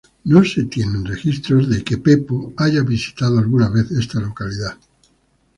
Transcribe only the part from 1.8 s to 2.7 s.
si Pepo